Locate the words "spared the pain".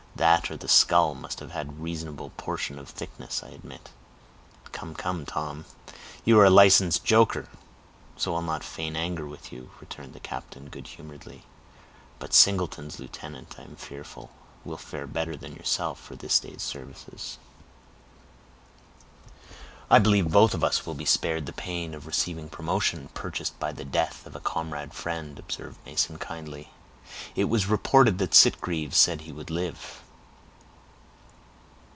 21.05-21.95